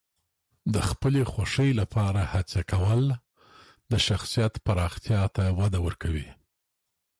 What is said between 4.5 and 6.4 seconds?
پراختیا ته وده ورکوي.